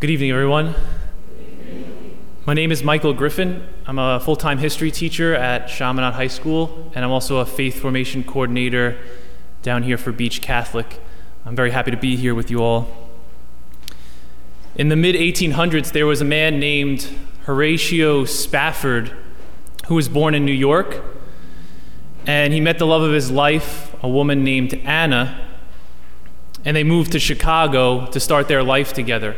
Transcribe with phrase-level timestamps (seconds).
[0.00, 0.76] Good evening, everyone.
[2.46, 3.66] My name is Michael Griffin.
[3.84, 7.80] I'm a full time history teacher at Chaminade High School, and I'm also a faith
[7.80, 8.96] formation coordinator
[9.62, 11.00] down here for Beach Catholic.
[11.44, 13.08] I'm very happy to be here with you all.
[14.76, 17.12] In the mid 1800s, there was a man named
[17.46, 19.10] Horatio Spafford
[19.88, 21.02] who was born in New York,
[22.24, 25.44] and he met the love of his life, a woman named Anna,
[26.64, 29.34] and they moved to Chicago to start their life together.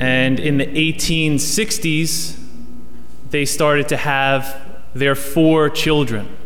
[0.00, 2.38] And in the 1860s,
[3.30, 4.56] they started to have
[4.94, 6.36] their four children.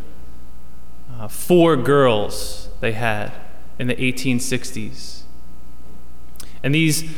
[1.19, 3.33] Uh, four girls they had
[3.79, 5.23] in the 1860s.
[6.63, 7.11] And these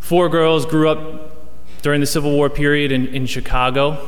[0.00, 1.32] four girls grew up
[1.82, 3.98] during the Civil War period in, in Chicago.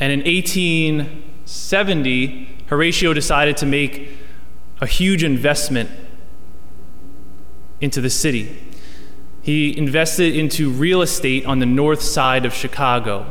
[0.00, 4.10] And in 1870, Horatio decided to make
[4.80, 5.90] a huge investment
[7.80, 8.73] into the city.
[9.44, 13.26] He invested into real estate on the north side of Chicago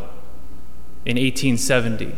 [1.05, 2.15] in 1870.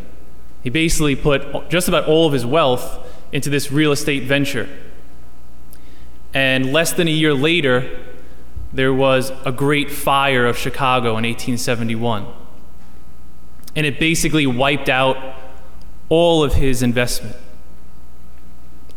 [0.61, 3.00] He basically put just about all of his wealth
[3.31, 4.67] into this real estate venture.
[6.33, 7.89] And less than a year later,
[8.73, 12.27] there was a great fire of Chicago in 1871.
[13.77, 15.16] And it basically wiped out
[16.09, 17.38] all of his investment.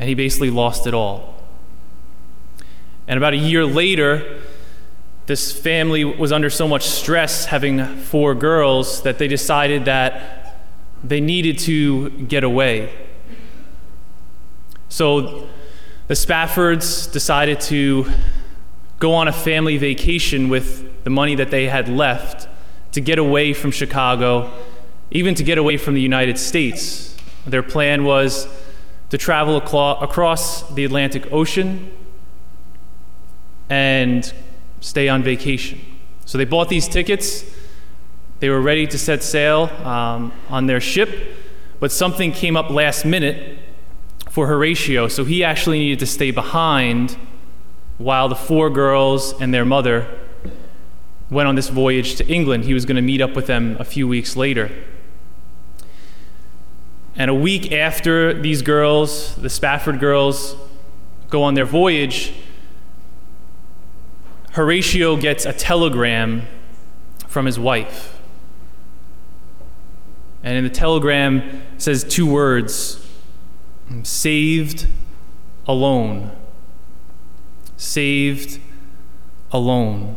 [0.00, 1.36] And he basically lost it all.
[3.06, 4.40] And about a year later,
[5.28, 10.56] this family was under so much stress having four girls that they decided that
[11.04, 12.90] they needed to get away.
[14.88, 15.46] So
[16.06, 18.10] the Spaffords decided to
[19.00, 22.48] go on a family vacation with the money that they had left
[22.92, 24.50] to get away from Chicago,
[25.10, 27.14] even to get away from the United States.
[27.46, 28.48] Their plan was
[29.10, 31.92] to travel across the Atlantic Ocean
[33.68, 34.32] and
[34.80, 35.80] stay on vacation.
[36.24, 37.44] So they bought these tickets.
[38.40, 41.10] They were ready to set sail um, on their ship,
[41.80, 43.58] but something came up last minute
[44.30, 47.16] for Horatio, so he actually needed to stay behind
[47.96, 50.06] while the four girls and their mother
[51.30, 52.64] went on this voyage to England.
[52.64, 54.70] He was going to meet up with them a few weeks later.
[57.16, 60.54] And a week after these girls, the Spafford girls,
[61.28, 62.32] go on their voyage,
[64.58, 66.42] Horatio gets a telegram
[67.28, 68.20] from his wife.
[70.42, 73.08] And in the telegram says two words
[74.02, 74.88] saved
[75.68, 76.32] alone.
[77.76, 78.60] Saved
[79.52, 80.16] alone.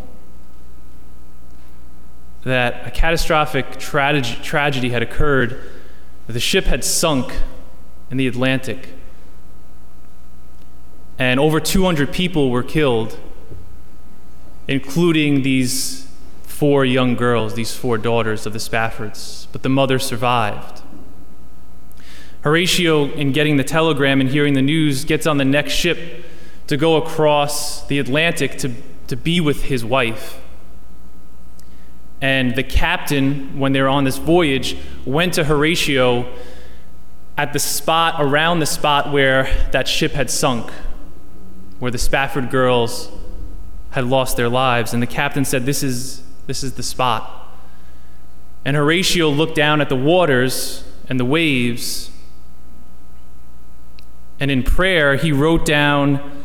[2.42, 5.62] That a catastrophic tragedy, tragedy had occurred,
[6.26, 7.32] that the ship had sunk
[8.10, 8.88] in the Atlantic,
[11.20, 13.20] and over 200 people were killed
[14.72, 16.08] including these
[16.44, 20.82] four young girls, these four daughters of the Spaffords, but the mother survived.
[22.42, 26.26] Horatio, in getting the telegram and hearing the news, gets on the next ship
[26.68, 28.74] to go across the Atlantic to,
[29.08, 30.40] to be with his wife.
[32.22, 36.32] And the captain, when they were on this voyage, went to Horatio
[37.38, 40.72] at the spot, around the spot where that ship had sunk,
[41.80, 43.12] where the Spafford girls
[43.92, 44.94] had lost their lives.
[44.94, 47.50] And the captain said, This is, this is the spot.
[48.66, 52.10] And Horatio looked down at the waters and the waves.
[54.40, 56.44] And in prayer, he wrote down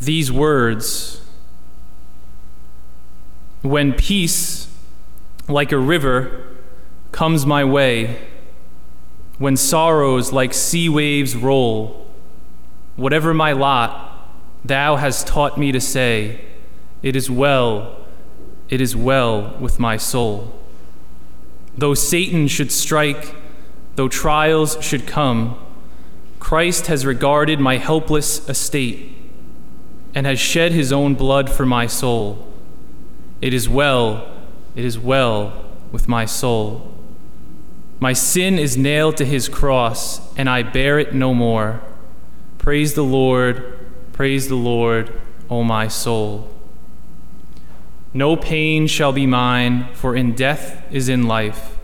[0.00, 1.24] these words
[3.62, 4.68] When peace,
[5.48, 6.48] like a river,
[7.12, 8.28] comes my way,
[9.38, 12.06] when sorrows like sea waves roll,
[12.96, 14.28] whatever my lot,
[14.64, 16.40] thou hast taught me to say,
[17.04, 17.98] it is well,
[18.70, 20.58] it is well with my soul.
[21.76, 23.34] Though Satan should strike,
[23.96, 25.58] though trials should come,
[26.40, 29.14] Christ has regarded my helpless estate
[30.14, 32.50] and has shed his own blood for my soul.
[33.42, 34.26] It is well,
[34.74, 35.62] it is well
[35.92, 36.90] with my soul.
[38.00, 41.82] My sin is nailed to his cross, and I bear it no more.
[42.56, 43.78] Praise the Lord,
[44.14, 45.12] praise the Lord,
[45.50, 46.50] O my soul.
[48.16, 51.76] No pain shall be mine, for in death is in life.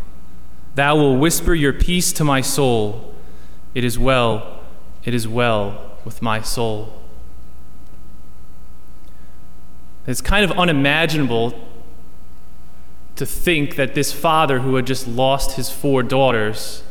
[0.76, 3.12] Thou wilt whisper your peace to my soul.
[3.74, 4.60] It is well,
[5.04, 7.02] it is well with my soul.
[10.06, 11.68] It's kind of unimaginable
[13.16, 16.84] to think that this father who had just lost his four daughters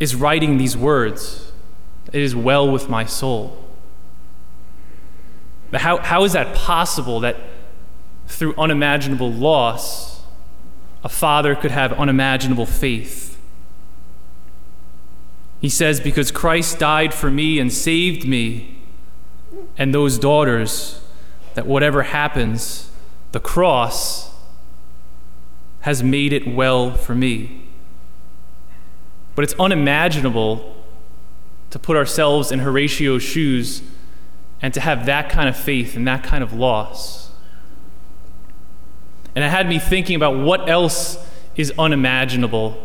[0.00, 1.52] is writing these words.
[2.12, 3.64] It is well with my soul.
[5.72, 7.36] How, how is that possible that
[8.30, 10.22] through unimaginable loss,
[11.04, 13.38] a father could have unimaginable faith?
[15.60, 18.80] He says, Because Christ died for me and saved me
[19.76, 21.00] and those daughters,
[21.54, 22.90] that whatever happens,
[23.32, 24.30] the cross
[25.80, 27.66] has made it well for me.
[29.34, 30.76] But it's unimaginable
[31.70, 33.82] to put ourselves in Horatio's shoes
[34.60, 37.29] and to have that kind of faith and that kind of loss.
[39.40, 41.16] And it had me thinking about what else
[41.56, 42.76] is unimaginable.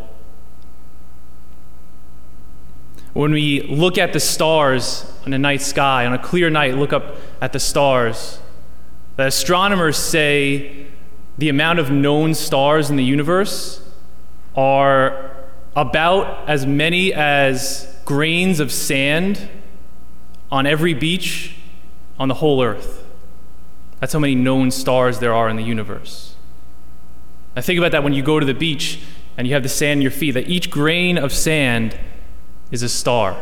[3.12, 6.94] When we look at the stars in a night sky, on a clear night, look
[6.94, 8.40] up at the stars,
[9.18, 10.86] the astronomers say
[11.38, 13.86] the amount of known stars in the universe
[14.56, 15.36] are
[15.76, 19.50] about as many as grains of sand
[20.50, 21.58] on every beach
[22.18, 23.06] on the whole earth.
[24.00, 26.35] That's how many known stars there are in the universe.
[27.56, 29.00] Now, think about that when you go to the beach
[29.38, 31.98] and you have the sand in your feet, that each grain of sand
[32.72, 33.42] is a star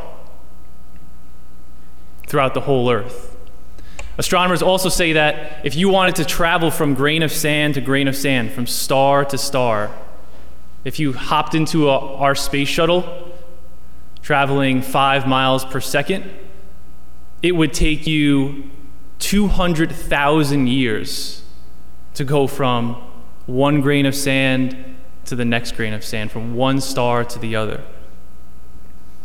[2.27, 3.35] throughout the whole earth.
[4.17, 8.07] Astronomers also say that if you wanted to travel from grain of sand to grain
[8.07, 9.89] of sand, from star to star,
[10.83, 13.31] if you hopped into a, our space shuttle,
[14.21, 16.29] traveling five miles per second,
[17.41, 18.69] it would take you
[19.19, 21.43] 200,000 years
[22.13, 23.01] to go from
[23.45, 24.95] one grain of sand
[25.25, 27.83] to the next grain of sand, from one star to the other.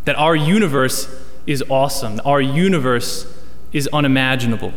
[0.05, 1.09] That our universe
[1.47, 3.33] is awesome, our universe
[3.73, 4.73] is unimaginable.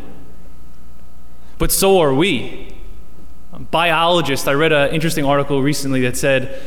[1.58, 2.76] But so are we.
[3.70, 6.62] Biologists, I read an interesting article recently that said,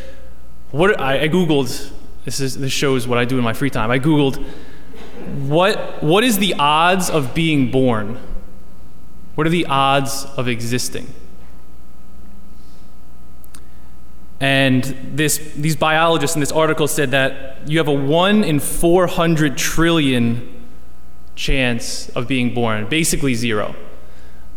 [0.70, 1.90] what I, I Googled,
[2.24, 3.90] this, is, this shows what I do in my free time.
[3.90, 4.44] I Googled,
[5.48, 8.18] what, what is the odds of being born?
[9.34, 11.12] What are the odds of existing?
[14.44, 19.56] And this, these biologists in this article said that you have a 1 in 400
[19.56, 20.66] trillion
[21.34, 23.74] chance of being born, basically zero.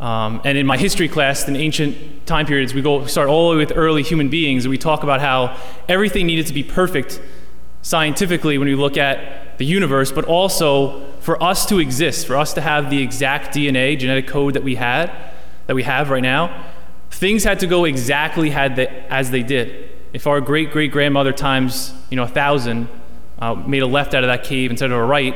[0.02, 3.56] Um, and in my history class, in ancient time periods, we go start all the
[3.56, 5.58] way with early human beings, and we talk about how
[5.88, 7.22] everything needed to be perfect
[7.82, 12.54] scientifically when we look at the universe, but also for us to exist, for us
[12.56, 15.10] to have the exact DNA, genetic code that we had,
[15.68, 16.66] that we have right now,
[17.12, 19.90] things had to go exactly they, as they did.
[20.14, 22.88] If our great great grandmother times you know a thousand
[23.40, 25.36] uh, made a left out of that cave instead of a right,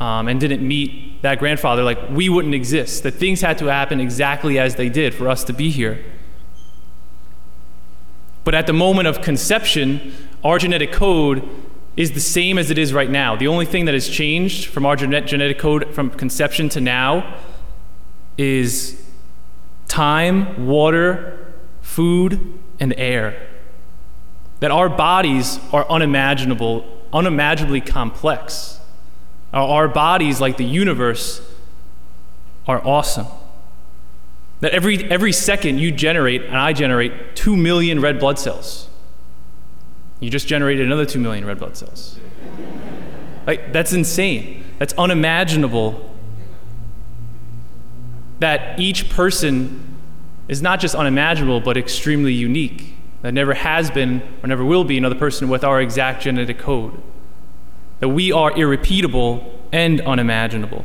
[0.00, 3.02] um, and didn't meet that grandfather, like we wouldn't exist.
[3.02, 6.02] That things had to happen exactly as they did for us to be here.
[8.42, 11.46] But at the moment of conception, our genetic code
[11.96, 13.36] is the same as it is right now.
[13.36, 17.36] The only thing that has changed from our genetic code from conception to now
[18.38, 18.99] is
[19.90, 21.52] time, water,
[21.82, 23.48] food, and air.
[24.60, 28.78] That our bodies are unimaginable, unimaginably complex.
[29.52, 31.42] Our bodies, like the universe,
[32.68, 33.26] are awesome.
[34.60, 38.88] That every, every second you generate, and I generate, 2 million red blood cells.
[40.20, 42.18] You just generated another 2 million red blood cells.
[43.46, 44.64] like, that's insane.
[44.78, 46.09] That's unimaginable.
[48.40, 49.96] That each person
[50.48, 52.94] is not just unimaginable, but extremely unique.
[53.22, 57.00] That never has been or never will be another person with our exact genetic code
[58.00, 60.84] that we are irrepeatable and unimaginable.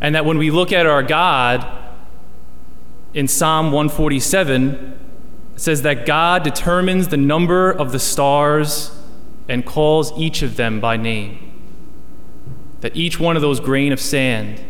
[0.00, 1.66] And that when we look at our God
[3.14, 4.98] in Psalm 147,
[5.54, 8.96] it says that God determines the number of the stars
[9.48, 11.46] and calls each of them by name.
[12.80, 14.60] That each one of those grain of sand,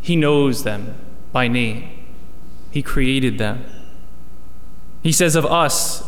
[0.00, 0.94] He knows them
[1.32, 1.88] by name.
[2.70, 3.64] He created them.
[5.02, 6.02] He says of us,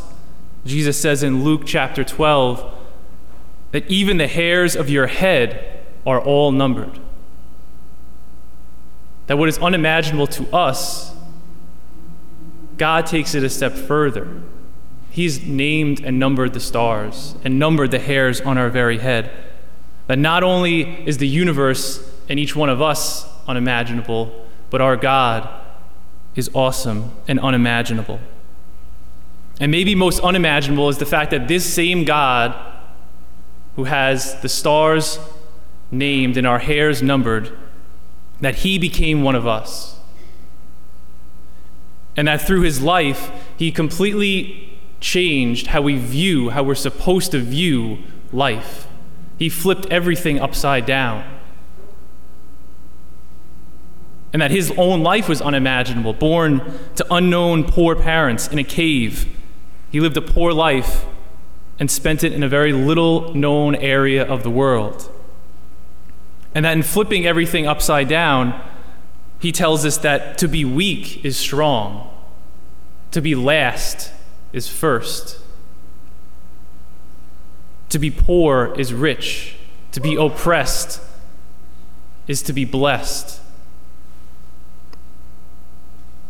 [0.67, 2.75] Jesus says in Luke chapter 12,
[3.71, 6.99] that even the hairs of your head are all numbered.
[9.27, 11.15] That what is unimaginable to us,
[12.79, 14.43] God takes it a step further.
[15.11, 19.31] He's named and numbered the stars and numbered the hairs on our very head.
[20.07, 25.49] That not only is the universe and each one of us unimaginable, but our God
[26.35, 28.21] is awesome and unimaginable.
[29.61, 32.55] And maybe most unimaginable is the fact that this same God
[33.77, 35.19] who has the stars
[35.91, 37.57] named and our hairs numbered,
[38.41, 39.99] that he became one of us.
[42.17, 47.39] And that through his life, he completely changed how we view, how we're supposed to
[47.39, 47.99] view
[48.33, 48.89] life.
[49.39, 51.38] He flipped everything upside down.
[54.38, 56.62] And that his own life was unimaginable, born
[56.95, 59.26] to unknown poor parents in a cave.
[59.90, 61.07] He lived a poor life
[61.80, 65.11] and spent it in a very little known area of the world.
[66.54, 68.62] And that in flipping everything upside down,
[69.40, 72.09] he tells us that to be weak is strong,
[73.11, 74.12] to be last
[74.52, 75.40] is first,
[77.88, 79.57] to be poor is rich,
[79.90, 81.00] to be oppressed
[82.28, 83.40] is to be blessed.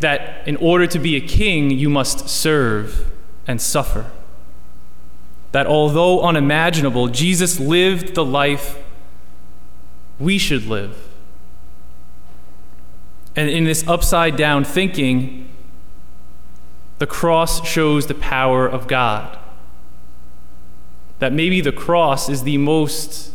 [0.00, 3.10] That in order to be a king, you must serve
[3.46, 4.10] and suffer.
[5.52, 8.78] That although unimaginable, Jesus lived the life
[10.20, 11.08] we should live.
[13.34, 15.48] And in this upside down thinking,
[16.98, 19.38] the cross shows the power of God.
[21.20, 23.32] That maybe the cross is the most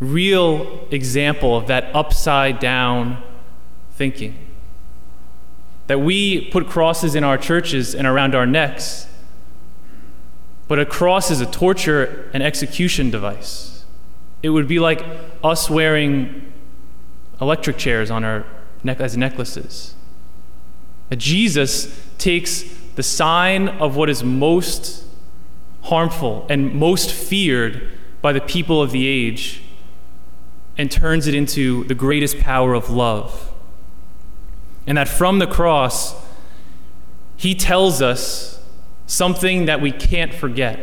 [0.00, 3.22] real example of that upside down
[3.92, 4.36] thinking.
[5.88, 9.06] That we put crosses in our churches and around our necks,
[10.68, 13.84] but a cross is a torture and execution device.
[14.42, 15.04] It would be like
[15.44, 16.52] us wearing
[17.40, 18.44] electric chairs on our
[18.82, 19.94] neck as necklaces.
[21.10, 25.04] That Jesus takes the sign of what is most
[25.82, 29.62] harmful and most feared by the people of the age
[30.78, 33.51] and turns it into the greatest power of love.
[34.86, 36.14] And that from the cross,
[37.36, 38.62] he tells us
[39.06, 40.80] something that we can't forget.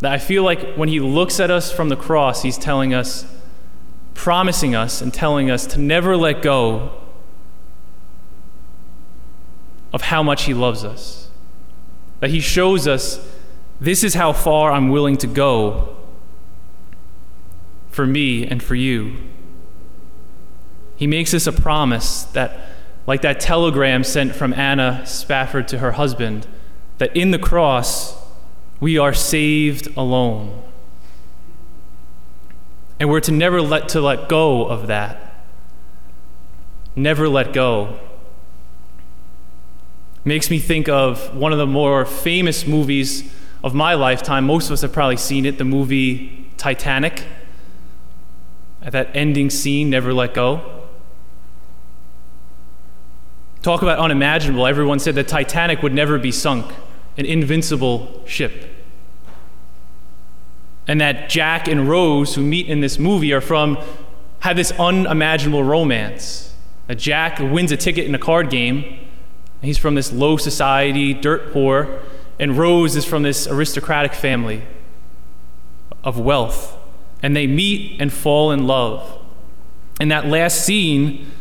[0.00, 3.26] That I feel like when he looks at us from the cross, he's telling us,
[4.14, 6.92] promising us, and telling us to never let go
[9.92, 11.30] of how much he loves us.
[12.20, 13.26] That he shows us,
[13.80, 15.96] this is how far I'm willing to go
[17.90, 19.16] for me and for you.
[20.96, 22.58] He makes us a promise that,
[23.08, 26.46] like that telegram sent from Anna Spafford to her husband,
[26.98, 28.14] that in the cross
[28.80, 30.62] we are saved alone.
[33.00, 35.42] And we're to never let to let go of that.
[36.94, 37.98] Never let go.
[40.22, 43.32] Makes me think of one of the more famous movies
[43.64, 44.44] of my lifetime.
[44.44, 47.24] Most of us have probably seen it, the movie Titanic
[48.82, 50.77] at that ending scene, never let go.
[53.68, 54.66] Talk about unimaginable.
[54.66, 56.72] Everyone said the Titanic would never be sunk,
[57.18, 58.74] an invincible ship.
[60.86, 63.76] And that Jack and Rose, who meet in this movie, are from,
[64.40, 66.54] have this unimaginable romance.
[66.86, 69.06] That Jack wins a ticket in a card game.
[69.60, 72.00] He's from this low society, dirt poor,
[72.38, 74.62] and Rose is from this aristocratic family
[76.02, 76.74] of wealth
[77.22, 79.20] and they meet and fall in love.
[80.00, 81.32] And that last scene,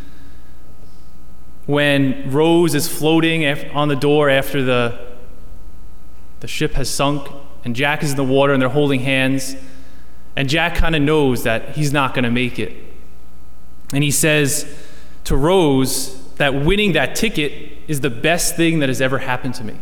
[1.67, 4.97] when Rose is floating on the door after the,
[6.39, 7.27] the ship has sunk,
[7.63, 9.55] and Jack is in the water and they're holding hands,
[10.35, 12.73] and Jack kind of knows that he's not going to make it.
[13.93, 14.65] And he says
[15.25, 19.63] to Rose that winning that ticket is the best thing that has ever happened to
[19.63, 19.77] me.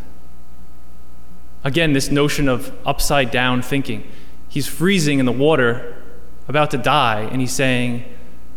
[1.63, 4.09] Again, this notion of upside down thinking.
[4.49, 6.01] He's freezing in the water,
[6.47, 8.05] about to die, and he's saying,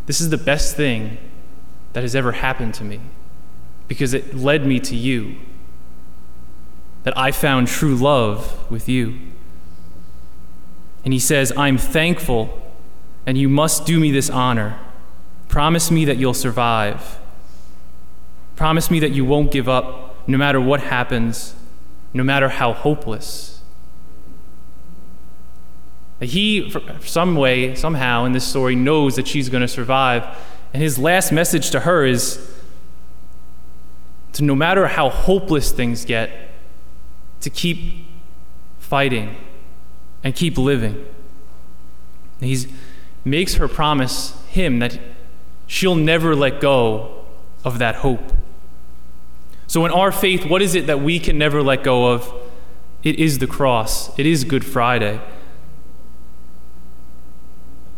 [0.07, 1.19] This is the best thing
[1.93, 3.01] that has ever happened to me
[3.89, 5.37] because it led me to you.
[7.05, 9.19] That I found true love with you.
[11.05, 12.61] And he says, I'm thankful,
[13.25, 14.79] and you must do me this honor.
[15.49, 17.19] Promise me that you'll survive.
[18.57, 21.55] Promise me that you won't give up no matter what happens,
[22.13, 23.63] no matter how hopeless.
[26.21, 30.25] He, some way, somehow in this story, knows that she's going to survive.
[30.75, 32.58] And his last message to her is
[34.33, 36.31] to no matter how hopeless things get,
[37.41, 38.07] to keep
[38.79, 39.37] fighting
[40.23, 41.07] and keep living.
[42.41, 42.67] He
[43.25, 44.99] makes her promise him that
[45.67, 47.25] she'll never let go
[47.65, 48.33] of that hope.
[49.67, 52.33] So, in our faith, what is it that we can never let go of?
[53.03, 55.21] It is the cross, it is Good Friday.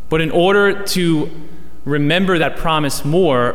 [0.09, 1.31] But in order to
[1.85, 3.55] remember that promise more,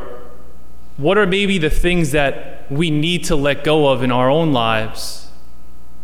[0.95, 4.51] what are maybe the things that we need to let go of in our own
[4.51, 5.29] lives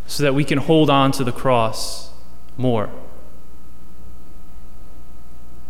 [0.06, 2.10] so that we can hold on to the cross
[2.56, 2.90] more?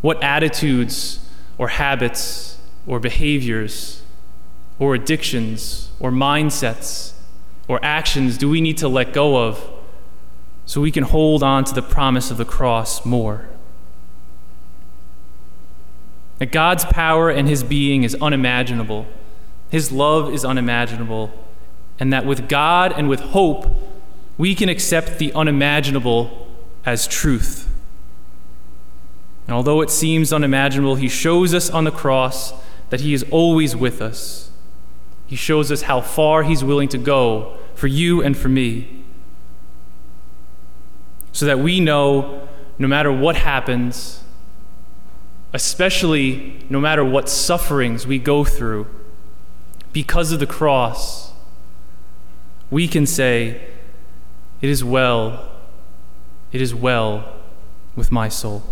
[0.01, 4.03] What attitudes or habits or behaviors
[4.79, 7.13] or addictions or mindsets
[7.69, 9.71] or actions do we need to let go of
[10.67, 13.49] so we can hold on to the promise of the cross more?
[16.39, 19.07] That God's power and his being is unimaginable,
[19.73, 21.33] his love is unimaginable,
[21.99, 23.75] and that with God and with hope,
[24.37, 26.47] we can accept the unimaginable
[26.85, 27.71] as truth.
[29.47, 32.53] And although it seems unimaginable, he shows us on the cross
[32.91, 34.51] that he is always with us.
[35.27, 39.03] He shows us how far he's willing to go for you and for me.
[41.33, 42.47] So that we know
[42.79, 44.23] no matter what happens,
[45.55, 48.87] especially no matter what sufferings we go through,
[49.93, 51.33] because of the cross,
[52.71, 53.61] we can say,
[54.61, 55.51] It is well,
[56.53, 57.35] it is well
[57.97, 58.63] with my soul.